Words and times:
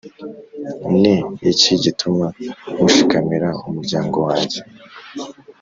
Ni 0.99 1.15
iki 1.51 1.71
gituma 1.83 2.25
mushikamira 2.79 3.49
umuryango 3.67 4.17
wanjye, 4.27 4.59